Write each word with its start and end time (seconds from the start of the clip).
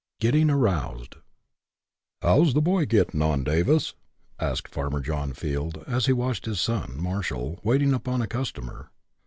GETTING 0.19 0.49
AROUSED 0.49 1.17
OW'S 2.23 2.55
the 2.55 2.59
boy 2.63 2.85
gittin' 2.87 3.21
on, 3.21 3.43
Davis?" 3.43 3.93
asked 4.39 4.67
Farmer 4.73 4.99
John 4.99 5.31
Field, 5.33 5.83
as 5.85 6.07
he 6.07 6.11
watched 6.11 6.45
his 6.45 6.59
son, 6.59 6.95
Marshall, 6.99 7.59
waiting 7.61 7.93
upon 7.93 8.19
a 8.19 8.25
customer. 8.27 8.89